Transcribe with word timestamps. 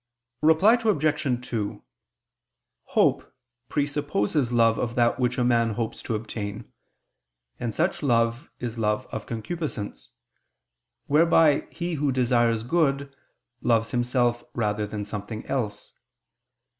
Reply 0.41 0.79
Obj. 0.83 1.47
2: 1.47 1.83
Hope 2.85 3.33
presupposes 3.69 4.51
love 4.51 4.79
of 4.79 4.95
that 4.95 5.19
which 5.19 5.37
a 5.37 5.43
man 5.43 5.75
hopes 5.75 6.01
to 6.01 6.15
obtain; 6.15 6.73
and 7.59 7.75
such 7.75 8.01
love 8.01 8.49
is 8.59 8.79
love 8.79 9.05
of 9.11 9.27
concupiscence, 9.27 10.09
whereby 11.05 11.67
he 11.69 11.93
who 12.01 12.11
desires 12.11 12.63
good, 12.63 13.15
loves 13.61 13.91
himself 13.91 14.43
rather 14.55 14.87
than 14.87 15.05
something 15.05 15.45
else. 15.45 15.93